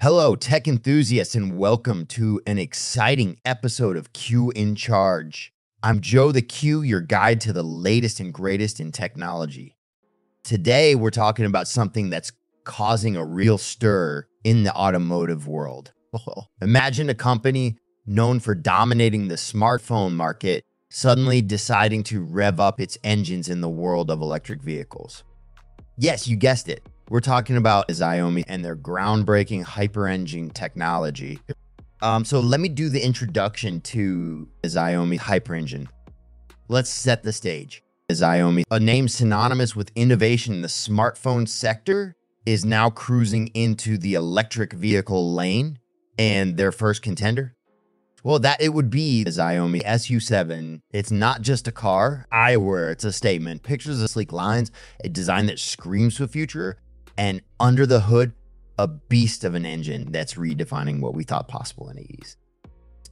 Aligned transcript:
Hello, 0.00 0.36
tech 0.36 0.68
enthusiasts, 0.68 1.34
and 1.34 1.58
welcome 1.58 2.06
to 2.06 2.40
an 2.46 2.56
exciting 2.56 3.36
episode 3.44 3.96
of 3.96 4.12
Q 4.12 4.52
in 4.54 4.76
Charge. 4.76 5.52
I'm 5.82 6.00
Joe 6.00 6.30
the 6.30 6.40
Q, 6.40 6.82
your 6.82 7.00
guide 7.00 7.40
to 7.40 7.52
the 7.52 7.64
latest 7.64 8.20
and 8.20 8.32
greatest 8.32 8.78
in 8.78 8.92
technology. 8.92 9.76
Today, 10.44 10.94
we're 10.94 11.10
talking 11.10 11.46
about 11.46 11.66
something 11.66 12.10
that's 12.10 12.30
causing 12.62 13.16
a 13.16 13.24
real 13.24 13.58
stir 13.58 14.28
in 14.44 14.62
the 14.62 14.72
automotive 14.72 15.48
world. 15.48 15.92
Imagine 16.62 17.10
a 17.10 17.14
company 17.14 17.76
known 18.06 18.38
for 18.38 18.54
dominating 18.54 19.26
the 19.26 19.34
smartphone 19.34 20.12
market 20.12 20.62
suddenly 20.90 21.42
deciding 21.42 22.04
to 22.04 22.22
rev 22.22 22.60
up 22.60 22.80
its 22.80 22.98
engines 23.02 23.48
in 23.48 23.62
the 23.62 23.68
world 23.68 24.12
of 24.12 24.20
electric 24.20 24.62
vehicles. 24.62 25.24
Yes, 25.96 26.28
you 26.28 26.36
guessed 26.36 26.68
it. 26.68 26.86
We're 27.10 27.20
talking 27.20 27.56
about 27.56 27.88
Xiaomi 27.88 28.44
and 28.48 28.62
their 28.62 28.76
groundbreaking 28.76 29.64
hyperengine 29.64 30.52
technology. 30.52 31.38
Um, 32.02 32.22
so 32.22 32.38
let 32.38 32.60
me 32.60 32.68
do 32.68 32.90
the 32.90 33.02
introduction 33.02 33.80
to 33.80 34.46
Xiaomi 34.62 35.18
hyperengine. 35.18 35.88
Let's 36.68 36.90
set 36.90 37.22
the 37.22 37.32
stage. 37.32 37.82
Xiaomi, 38.10 38.64
a 38.70 38.78
name 38.78 39.08
synonymous 39.08 39.74
with 39.74 39.90
innovation 39.94 40.52
in 40.52 40.60
the 40.60 40.68
smartphone 40.68 41.48
sector, 41.48 42.14
is 42.44 42.66
now 42.66 42.90
cruising 42.90 43.48
into 43.48 43.96
the 43.96 44.12
electric 44.12 44.74
vehicle 44.74 45.32
lane. 45.32 45.78
And 46.18 46.58
their 46.58 46.72
first 46.72 47.00
contender? 47.00 47.54
Well, 48.22 48.40
that 48.40 48.60
it 48.60 48.74
would 48.74 48.90
be 48.90 49.24
the 49.24 49.30
Xiaomi 49.30 49.82
SU7. 49.82 50.82
It's 50.90 51.10
not 51.10 51.40
just 51.40 51.68
a 51.68 51.72
car, 51.72 52.26
eyewear, 52.30 52.92
it's 52.92 53.04
a 53.04 53.12
statement. 53.12 53.62
Pictures 53.62 54.02
of 54.02 54.10
sleek 54.10 54.32
lines, 54.32 54.70
a 55.02 55.08
design 55.08 55.46
that 55.46 55.58
screams 55.58 56.16
for 56.16 56.26
future, 56.26 56.76
and 57.18 57.42
under 57.58 57.84
the 57.84 58.00
hood, 58.00 58.32
a 58.78 58.86
beast 58.86 59.42
of 59.42 59.54
an 59.56 59.66
engine 59.66 60.12
that's 60.12 60.34
redefining 60.34 61.00
what 61.00 61.14
we 61.14 61.24
thought 61.24 61.48
possible 61.48 61.90
in 61.90 61.98
ease. 61.98 62.36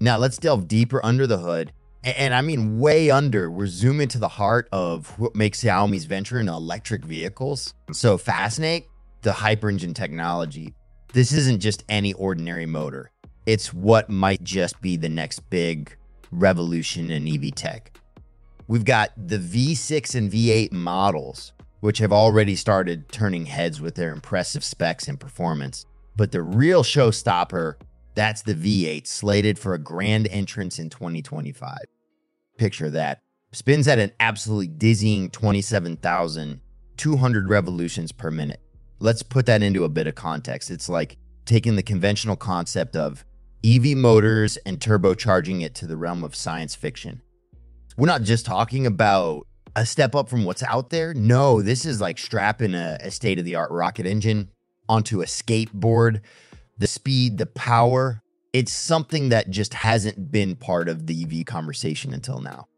Now, 0.00 0.16
let's 0.16 0.38
delve 0.38 0.68
deeper 0.68 1.04
under 1.04 1.26
the 1.26 1.38
hood. 1.38 1.72
And, 2.04 2.32
I 2.32 2.40
mean, 2.40 2.78
way 2.78 3.10
under, 3.10 3.50
we're 3.50 3.66
zooming 3.66 4.06
to 4.08 4.18
the 4.18 4.28
heart 4.28 4.68
of 4.70 5.08
what 5.18 5.34
makes 5.34 5.64
Xiaomi's 5.64 6.04
venture 6.04 6.38
into 6.38 6.52
electric 6.52 7.04
vehicles 7.04 7.74
so 7.92 8.16
fascinating 8.16 8.88
the 9.22 9.32
hyperengine 9.32 9.94
technology. 9.94 10.72
This 11.12 11.32
isn't 11.32 11.58
just 11.58 11.82
any 11.88 12.12
ordinary 12.12 12.66
motor, 12.66 13.10
it's 13.44 13.74
what 13.74 14.08
might 14.08 14.44
just 14.44 14.80
be 14.80 14.96
the 14.96 15.08
next 15.08 15.40
big 15.50 15.96
revolution 16.30 17.10
in 17.10 17.26
EV 17.26 17.52
tech. 17.56 17.98
We've 18.68 18.84
got 18.84 19.10
the 19.16 19.38
V6 19.38 20.14
and 20.14 20.30
V8 20.30 20.70
models 20.70 21.52
which 21.80 21.98
have 21.98 22.12
already 22.12 22.56
started 22.56 23.08
turning 23.10 23.46
heads 23.46 23.80
with 23.80 23.94
their 23.94 24.12
impressive 24.12 24.64
specs 24.64 25.06
and 25.08 25.18
performance. 25.20 25.86
But 26.16 26.32
the 26.32 26.42
real 26.42 26.82
showstopper, 26.82 27.76
that's 28.14 28.42
the 28.42 28.54
V8, 28.54 29.06
slated 29.06 29.58
for 29.58 29.72
a 29.74 29.78
grand 29.78 30.26
entrance 30.28 30.78
in 30.78 30.90
2025. 30.90 31.78
Picture 32.56 32.90
that. 32.90 33.20
Spins 33.52 33.86
at 33.88 33.98
an 33.98 34.12
absolutely 34.20 34.68
dizzying 34.68 35.30
27,200 35.30 37.48
revolutions 37.48 38.12
per 38.12 38.30
minute. 38.30 38.60
Let's 38.98 39.22
put 39.22 39.46
that 39.46 39.62
into 39.62 39.84
a 39.84 39.88
bit 39.88 40.06
of 40.06 40.14
context. 40.14 40.70
It's 40.70 40.88
like 40.88 41.16
taking 41.44 41.76
the 41.76 41.82
conventional 41.82 42.36
concept 42.36 42.96
of 42.96 43.24
EV 43.64 43.96
motors 43.96 44.56
and 44.58 44.78
turbocharging 44.78 45.62
it 45.62 45.74
to 45.76 45.86
the 45.86 45.96
realm 45.96 46.22
of 46.24 46.34
science 46.34 46.74
fiction. 46.74 47.22
We're 47.96 48.06
not 48.06 48.22
just 48.22 48.44
talking 48.46 48.86
about 48.86 49.46
a 49.76 49.84
step 49.84 50.14
up 50.14 50.28
from 50.28 50.44
what's 50.44 50.62
out 50.62 50.90
there. 50.90 51.12
No, 51.14 51.60
this 51.60 51.84
is 51.84 52.00
like 52.00 52.18
strapping 52.18 52.74
a, 52.74 52.96
a 53.00 53.10
state 53.10 53.38
of 53.38 53.44
the 53.44 53.54
art 53.54 53.70
rocket 53.70 54.06
engine 54.06 54.50
onto 54.88 55.20
a 55.20 55.26
skateboard. 55.26 56.22
The 56.78 56.86
speed, 56.86 57.38
the 57.38 57.46
power, 57.46 58.22
it's 58.52 58.72
something 58.72 59.28
that 59.28 59.50
just 59.50 59.74
hasn't 59.74 60.32
been 60.32 60.56
part 60.56 60.88
of 60.88 61.06
the 61.06 61.22
EV 61.22 61.44
conversation 61.44 62.14
until 62.14 62.40
now. 62.40 62.68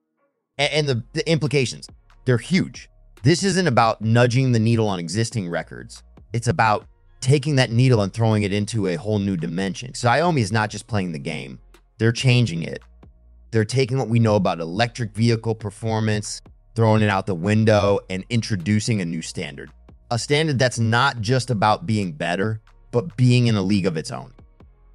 And, 0.58 0.72
and 0.72 0.88
the, 0.88 1.04
the 1.12 1.30
implications, 1.30 1.88
they're 2.24 2.36
huge. 2.36 2.90
This 3.22 3.44
isn't 3.44 3.66
about 3.66 4.02
nudging 4.02 4.52
the 4.52 4.58
needle 4.58 4.88
on 4.88 4.98
existing 4.98 5.48
records, 5.48 6.02
it's 6.32 6.48
about 6.48 6.86
taking 7.20 7.56
that 7.56 7.70
needle 7.70 8.02
and 8.02 8.12
throwing 8.12 8.42
it 8.42 8.52
into 8.52 8.88
a 8.88 8.96
whole 8.96 9.18
new 9.18 9.36
dimension. 9.36 9.94
So, 9.94 10.08
Xiaomi 10.08 10.40
is 10.40 10.52
not 10.52 10.70
just 10.70 10.86
playing 10.86 11.12
the 11.12 11.18
game, 11.18 11.60
they're 11.98 12.12
changing 12.12 12.62
it. 12.62 12.82
They're 13.50 13.64
taking 13.64 13.98
what 13.98 14.08
we 14.08 14.18
know 14.18 14.36
about 14.36 14.60
electric 14.60 15.14
vehicle 15.14 15.54
performance, 15.54 16.42
throwing 16.78 17.02
it 17.02 17.08
out 17.08 17.26
the 17.26 17.34
window 17.34 17.98
and 18.08 18.24
introducing 18.30 19.00
a 19.00 19.04
new 19.04 19.20
standard. 19.20 19.68
A 20.12 20.18
standard 20.18 20.60
that's 20.60 20.78
not 20.78 21.20
just 21.20 21.50
about 21.50 21.86
being 21.86 22.12
better, 22.12 22.60
but 22.92 23.16
being 23.16 23.48
in 23.48 23.56
a 23.56 23.60
league 23.60 23.84
of 23.84 23.96
its 23.96 24.12
own. 24.12 24.32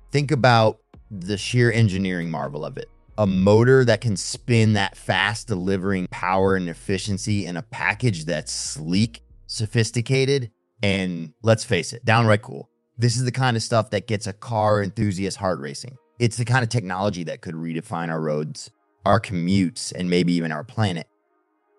Think 0.09 0.31
about 0.31 0.79
the 1.11 1.37
sheer 1.37 1.73
engineering 1.73 2.31
marvel 2.31 2.63
of 2.63 2.77
it. 2.77 2.89
A 3.17 3.27
motor 3.27 3.83
that 3.83 3.99
can 3.99 4.15
spin 4.15 4.71
that 4.73 4.95
fast, 4.95 5.49
delivering 5.49 6.07
power 6.07 6.55
and 6.55 6.69
efficiency 6.69 7.45
in 7.45 7.57
a 7.57 7.61
package 7.63 8.23
that's 8.23 8.53
sleek, 8.53 9.21
sophisticated, 9.47 10.51
and 10.81 11.33
let's 11.41 11.65
face 11.65 11.91
it, 11.91 12.05
downright 12.05 12.43
cool. 12.43 12.69
This 12.97 13.17
is 13.17 13.25
the 13.25 13.31
kind 13.33 13.57
of 13.57 13.61
stuff 13.61 13.89
that 13.89 14.07
gets 14.07 14.25
a 14.25 14.31
car 14.31 14.81
enthusiast 14.81 15.35
heart 15.35 15.59
racing. 15.59 15.97
It's 16.17 16.37
the 16.37 16.45
kind 16.45 16.63
of 16.63 16.69
technology 16.69 17.25
that 17.25 17.41
could 17.41 17.55
redefine 17.55 18.07
our 18.07 18.21
roads, 18.21 18.71
our 19.05 19.19
commutes, 19.19 19.91
and 19.91 20.09
maybe 20.09 20.31
even 20.31 20.53
our 20.53 20.63
planet. 20.63 21.07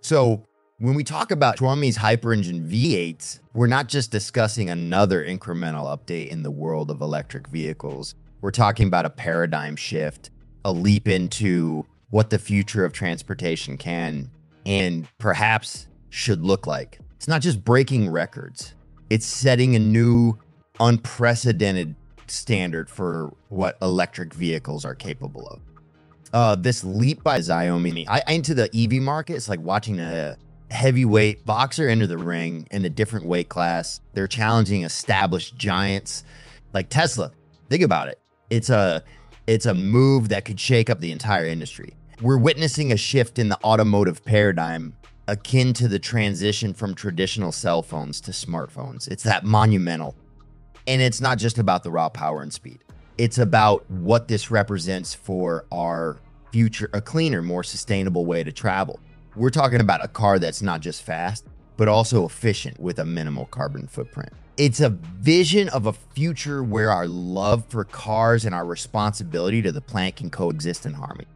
So 0.05 0.45
when 0.81 0.95
we 0.95 1.03
talk 1.03 1.31
about 1.31 1.57
Xiaomi's 1.57 1.97
HyperEngine 1.97 2.71
V8s, 2.71 3.41
we're 3.55 3.69
not 3.69 3.89
just 3.89 4.11
discussing 4.11 4.69
another 4.69 5.25
incremental 5.25 5.87
update 5.87 6.29
in 6.29 6.43
the 6.43 6.51
world 6.51 6.91
of 6.91 7.01
electric 7.01 7.49
vehicles. 7.49 8.15
We're 8.43 8.51
talking 8.51 8.87
about 8.87 9.07
a 9.07 9.11
paradigm 9.11 9.77
shift, 9.77 10.29
a 10.63 10.73
leap 10.73 11.09
into 11.09 11.87
what 12.11 12.29
the 12.29 12.39
future 12.39 12.85
of 12.85 12.93
transportation 12.93 13.79
can 13.79 14.31
and 14.67 15.09
perhaps 15.17 15.87
should 16.11 16.43
look 16.45 16.67
like. 16.67 16.99
It's 17.17 17.27
not 17.27 17.41
just 17.41 17.65
breaking 17.65 18.11
records, 18.11 18.75
it's 19.09 19.25
setting 19.25 19.75
a 19.75 19.79
new, 19.79 20.39
unprecedented 20.81 21.97
standard 22.27 22.91
for 22.91 23.33
what 23.49 23.79
electric 23.81 24.35
vehicles 24.35 24.85
are 24.85 24.95
capable 24.95 25.47
of 25.49 25.63
uh, 26.35 26.57
this 26.57 26.83
leap 26.83 27.23
by 27.23 27.39
Xiaomi. 27.39 28.07
I, 28.09 28.21
I 28.27 28.33
into 28.33 28.55
the 28.55 28.69
EV 28.75 29.01
market. 29.01 29.37
It's 29.37 29.49
like 29.49 29.61
watching 29.61 30.01
a 30.01 30.37
heavyweight 30.71 31.47
boxer 31.47 31.89
enter 31.89 32.09
the 32.09 32.19
ring 32.19 32.67
in 32.73 32.85
a 32.85 32.91
different 32.91 33.25
weight 33.25 33.49
class. 33.49 34.01
They're 34.15 34.27
challenging 34.27 34.83
established 34.83 35.57
giants 35.57 36.25
like 36.75 36.91
Tesla. 36.91 37.31
Think 37.71 37.85
about 37.85 38.09
it. 38.09 38.21
It's 38.51 38.69
a 38.69 39.05
it's 39.47 39.67
a 39.67 39.75
move 39.75 40.31
that 40.31 40.45
could 40.45 40.59
shake 40.59 40.91
up 40.91 41.01
the 41.01 41.13
entire 41.13 41.47
industry. 41.47 41.95
We're 42.21 42.39
witnessing 42.39 42.91
a 42.91 42.97
shift 42.97 43.39
in 43.39 43.49
the 43.49 43.59
automotive 43.63 44.25
paradigm 44.25 44.97
akin 45.29 45.73
to 45.75 45.87
the 45.87 45.99
transition 45.99 46.75
from 46.75 46.95
traditional 46.95 47.53
cell 47.53 47.83
phones 47.83 48.21
to 48.23 48.33
smartphones. 48.33 49.09
It's 49.09 49.23
that 49.23 49.45
monumental. 49.45 50.17
And 50.87 51.01
it's 51.01 51.21
not 51.21 51.39
just 51.39 51.59
about 51.59 51.85
the 51.85 51.91
raw 51.91 52.09
power 52.09 52.43
and 52.43 52.53
speed. 52.53 52.81
It's 53.17 53.39
about 53.39 53.89
what 53.91 54.27
this 54.29 54.51
represents 54.51 55.15
for 55.15 55.67
our 55.71 56.19
future, 56.55 56.89
a 56.93 57.01
cleaner, 57.01 57.43
more 57.43 57.65
sustainable 57.65 58.25
way 58.27 58.45
to 58.45 58.53
travel. 58.53 59.01
We're 59.35 59.51
talking 59.51 59.81
about 59.81 60.05
a 60.05 60.07
car 60.07 60.39
that's 60.39 60.63
not 60.63 60.83
just 60.83 61.03
fast, 61.03 61.49
but 61.77 61.89
also 61.89 62.25
efficient 62.25 62.79
with 62.79 63.01
a 63.01 63.05
minimal 63.05 63.47
carbon 63.47 63.89
footprint. 63.89 64.33
It's 64.57 64.79
a 64.79 64.91
vision 64.91 65.69
of 65.71 65.87
a 65.87 65.93
future 65.93 66.63
where 66.63 66.93
our 66.93 67.09
love 67.09 67.65
for 67.69 67.83
cars 67.83 68.45
and 68.45 68.55
our 68.55 68.65
responsibility 68.65 69.63
to 69.63 69.73
the 69.73 69.81
planet 69.81 70.15
can 70.15 70.31
coexist 70.31 70.87
in 70.87 70.93
harmony. 70.93 71.27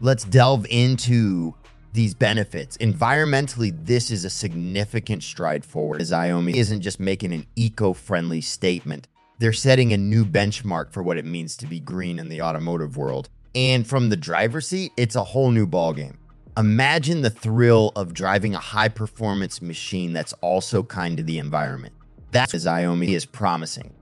Let's 0.00 0.24
delve 0.24 0.66
into 0.68 1.54
these 1.92 2.14
benefits. 2.14 2.76
Environmentally, 2.78 3.72
this 3.86 4.10
is 4.10 4.24
a 4.24 4.30
significant 4.30 5.22
stride 5.22 5.64
forward. 5.64 6.00
Xiaomi 6.00 6.56
isn't 6.56 6.80
just 6.80 6.98
making 6.98 7.32
an 7.32 7.46
eco 7.54 7.92
friendly 7.92 8.40
statement, 8.40 9.06
they're 9.38 9.52
setting 9.52 9.92
a 9.92 9.96
new 9.96 10.24
benchmark 10.24 10.90
for 10.90 11.04
what 11.04 11.16
it 11.16 11.24
means 11.24 11.56
to 11.58 11.66
be 11.68 11.78
green 11.78 12.18
in 12.18 12.28
the 12.28 12.42
automotive 12.42 12.96
world. 12.96 13.28
And 13.58 13.84
from 13.84 14.08
the 14.08 14.16
driver's 14.16 14.68
seat, 14.68 14.92
it's 14.96 15.16
a 15.16 15.24
whole 15.24 15.50
new 15.50 15.66
ballgame. 15.66 16.14
Imagine 16.56 17.22
the 17.22 17.30
thrill 17.30 17.90
of 17.96 18.14
driving 18.14 18.54
a 18.54 18.60
high 18.60 18.86
performance 18.86 19.60
machine 19.60 20.12
that's 20.12 20.32
also 20.34 20.84
kind 20.84 21.16
to 21.16 21.24
the 21.24 21.40
environment. 21.40 21.92
That's 22.30 22.52
what 22.52 22.62
Xiaomi 22.62 23.08
is 23.08 23.26
promising. 23.26 23.92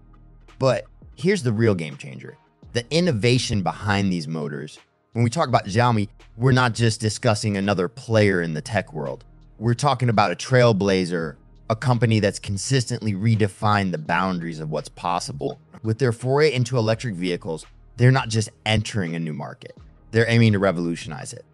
But 0.58 0.84
here's 1.14 1.42
the 1.42 1.54
real 1.54 1.74
game 1.74 1.96
changer 1.96 2.36
the 2.74 2.84
innovation 2.94 3.62
behind 3.62 4.12
these 4.12 4.28
motors. 4.28 4.78
When 5.14 5.24
we 5.24 5.30
talk 5.30 5.48
about 5.48 5.64
Xiaomi, 5.64 6.10
we're 6.36 6.52
not 6.52 6.74
just 6.74 7.00
discussing 7.00 7.56
another 7.56 7.88
player 7.88 8.42
in 8.42 8.52
the 8.52 8.60
tech 8.60 8.92
world. 8.92 9.24
We're 9.58 9.72
talking 9.72 10.10
about 10.10 10.32
a 10.32 10.36
trailblazer, 10.36 11.36
a 11.70 11.76
company 11.76 12.20
that's 12.20 12.38
consistently 12.38 13.14
redefined 13.14 13.92
the 13.92 13.98
boundaries 13.98 14.60
of 14.60 14.68
what's 14.68 14.90
possible. 14.90 15.58
With 15.82 15.98
their 15.98 16.12
foray 16.12 16.52
into 16.52 16.76
electric 16.76 17.14
vehicles, 17.14 17.64
they're 17.96 18.12
not 18.12 18.28
just 18.28 18.50
entering 18.64 19.14
a 19.14 19.18
new 19.18 19.32
market, 19.32 19.76
they're 20.10 20.28
aiming 20.28 20.52
to 20.52 20.58
revolutionize 20.58 21.32
it. 21.32 21.44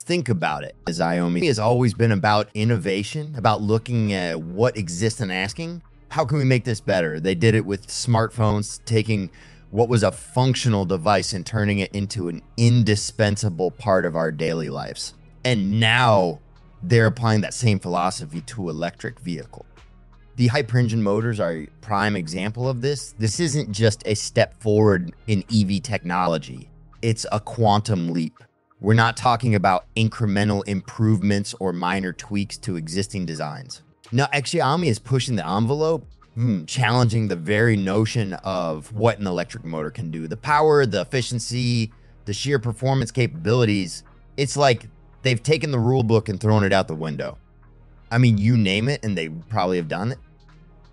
Think 0.00 0.28
about 0.28 0.64
it. 0.64 0.74
Xiaomi 0.86 1.46
has 1.46 1.60
always 1.60 1.94
been 1.94 2.10
about 2.10 2.48
innovation, 2.54 3.34
about 3.36 3.62
looking 3.62 4.12
at 4.12 4.40
what 4.40 4.76
exists 4.76 5.20
and 5.20 5.32
asking, 5.32 5.82
how 6.08 6.24
can 6.24 6.38
we 6.38 6.44
make 6.44 6.64
this 6.64 6.80
better? 6.80 7.20
They 7.20 7.34
did 7.34 7.54
it 7.54 7.64
with 7.64 7.86
smartphones, 7.86 8.84
taking 8.84 9.30
what 9.70 9.88
was 9.88 10.02
a 10.02 10.12
functional 10.12 10.84
device 10.84 11.32
and 11.32 11.46
turning 11.46 11.78
it 11.78 11.94
into 11.94 12.28
an 12.28 12.42
indispensable 12.56 13.70
part 13.70 14.04
of 14.04 14.16
our 14.16 14.30
daily 14.30 14.68
lives. 14.68 15.14
And 15.44 15.80
now 15.80 16.40
they're 16.82 17.06
applying 17.06 17.40
that 17.42 17.54
same 17.54 17.78
philosophy 17.78 18.42
to 18.42 18.68
electric 18.68 19.20
vehicle. 19.20 19.64
The 20.36 20.48
hyperengine 20.48 21.00
motors 21.00 21.38
are 21.40 21.52
a 21.52 21.66
prime 21.82 22.16
example 22.16 22.66
of 22.66 22.80
this. 22.80 23.14
This 23.18 23.38
isn't 23.38 23.70
just 23.70 24.02
a 24.06 24.14
step 24.14 24.58
forward 24.62 25.12
in 25.26 25.44
EV 25.54 25.82
technology. 25.82 26.70
It's 27.02 27.26
a 27.30 27.38
quantum 27.38 28.08
leap. 28.12 28.38
We're 28.80 28.94
not 28.94 29.16
talking 29.16 29.54
about 29.54 29.84
incremental 29.94 30.66
improvements 30.66 31.54
or 31.60 31.74
minor 31.74 32.14
tweaks 32.14 32.56
to 32.58 32.76
existing 32.76 33.26
designs. 33.26 33.82
Now, 34.10 34.26
Xiaomi 34.26 34.86
is 34.86 34.98
pushing 34.98 35.36
the 35.36 35.46
envelope, 35.46 36.06
hmm, 36.34 36.64
challenging 36.64 37.28
the 37.28 37.36
very 37.36 37.76
notion 37.76 38.32
of 38.32 38.90
what 38.92 39.18
an 39.18 39.26
electric 39.26 39.64
motor 39.64 39.90
can 39.90 40.10
do. 40.10 40.26
The 40.28 40.36
power, 40.38 40.86
the 40.86 41.02
efficiency, 41.02 41.92
the 42.24 42.32
sheer 42.32 42.58
performance 42.58 43.10
capabilities. 43.10 44.02
It's 44.38 44.56
like 44.56 44.88
they've 45.22 45.42
taken 45.42 45.72
the 45.72 45.78
rule 45.78 46.02
book 46.02 46.30
and 46.30 46.40
thrown 46.40 46.64
it 46.64 46.72
out 46.72 46.88
the 46.88 46.94
window. 46.94 47.36
I 48.12 48.18
mean, 48.18 48.38
you 48.38 48.56
name 48.56 48.88
it, 48.88 49.04
and 49.04 49.18
they 49.18 49.28
probably 49.28 49.78
have 49.78 49.88
done 49.88 50.12
it. 50.12 50.18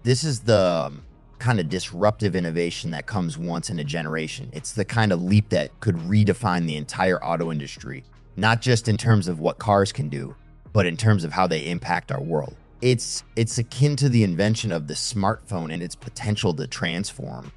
This 0.03 0.23
is 0.23 0.39
the 0.39 0.85
um, 0.87 1.03
kind 1.37 1.59
of 1.59 1.69
disruptive 1.69 2.35
innovation 2.35 2.91
that 2.91 3.05
comes 3.05 3.37
once 3.37 3.69
in 3.69 3.77
a 3.77 3.83
generation. 3.83 4.49
It's 4.53 4.71
the 4.71 4.85
kind 4.85 5.11
of 5.11 5.21
leap 5.21 5.49
that 5.49 5.77
could 5.81 5.97
redefine 5.97 6.65
the 6.65 6.77
entire 6.77 7.23
auto 7.23 7.51
industry, 7.51 8.03
not 8.37 8.61
just 8.61 8.87
in 8.87 8.97
terms 8.97 9.27
of 9.27 9.39
what 9.39 9.59
cars 9.59 9.91
can 9.91 10.09
do, 10.09 10.35
but 10.73 10.85
in 10.85 10.97
terms 10.97 11.23
of 11.23 11.31
how 11.31 11.45
they 11.45 11.69
impact 11.69 12.11
our 12.11 12.21
world 12.21 12.55
it's 12.81 13.23
it's 13.35 13.57
akin 13.57 13.95
to 13.97 14.09
the 14.09 14.23
invention 14.23 14.71
of 14.71 14.87
the 14.87 14.93
smartphone 14.93 15.73
and 15.73 15.83
its 15.83 15.95
potential 15.95 16.53
to 16.53 16.67
transform. 16.67 17.51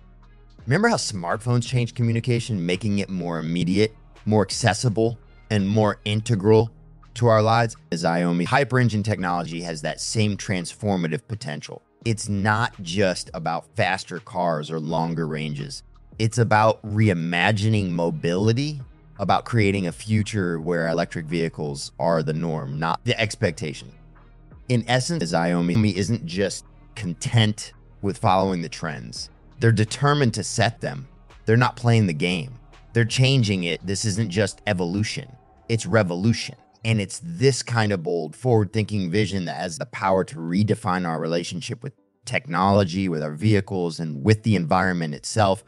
Remember 0.66 0.88
how 0.88 0.96
smartphones 0.96 1.66
changed 1.66 1.94
communication, 1.94 2.64
making 2.64 2.98
it 2.98 3.08
more 3.08 3.38
immediate, 3.38 3.94
more 4.26 4.42
accessible, 4.42 5.18
and 5.50 5.68
more 5.68 5.98
integral 6.04 6.70
to 7.14 7.26
our 7.26 7.42
lives? 7.42 7.76
Xiaomi 7.90 8.46
hyperengine 8.46 9.04
technology 9.04 9.62
has 9.62 9.82
that 9.82 10.00
same 10.00 10.36
transformative 10.36 11.26
potential. 11.28 11.82
It's 12.04 12.28
not 12.28 12.74
just 12.82 13.30
about 13.34 13.66
faster 13.76 14.18
cars 14.18 14.70
or 14.70 14.80
longer 14.80 15.26
ranges. 15.26 15.82
It's 16.18 16.38
about 16.38 16.82
reimagining 16.82 17.90
mobility, 17.90 18.80
about 19.18 19.44
creating 19.44 19.86
a 19.86 19.92
future 19.92 20.60
where 20.60 20.88
electric 20.88 21.26
vehicles 21.26 21.92
are 21.98 22.22
the 22.22 22.32
norm, 22.32 22.78
not 22.78 23.04
the 23.04 23.18
expectation 23.20 23.92
in 24.72 24.84
essence, 24.88 25.32
Xiaomi 25.32 25.92
isn't 25.92 26.24
just 26.24 26.64
content 26.94 27.74
with 28.00 28.16
following 28.16 28.62
the 28.62 28.68
trends. 28.70 29.28
They're 29.60 29.70
determined 29.70 30.32
to 30.34 30.44
set 30.44 30.80
them. 30.80 31.08
They're 31.44 31.58
not 31.58 31.76
playing 31.76 32.06
the 32.06 32.14
game. 32.14 32.54
They're 32.94 33.04
changing 33.04 33.64
it. 33.64 33.86
This 33.86 34.04
isn't 34.06 34.30
just 34.30 34.62
evolution, 34.66 35.30
it's 35.68 35.86
revolution. 35.86 36.56
And 36.84 37.00
it's 37.00 37.20
this 37.23 37.62
kind 37.62 37.93
of 37.93 38.02
bold, 38.02 38.34
forward 38.34 38.73
thinking 38.73 39.11
vision 39.11 39.44
that 39.44 39.56
has 39.56 39.79
the 39.79 39.87
power 39.87 40.25
to 40.25 40.37
redefine 40.37 41.06
our 41.06 41.20
relationship 41.20 41.82
with 41.82 41.93
technology, 42.25 43.08
with 43.08 43.23
our 43.23 43.34
vehicles, 43.34 44.00
and 44.00 44.25
with 44.25 44.43
the 44.43 44.56
environment 44.56 45.14
itself. 45.14 45.62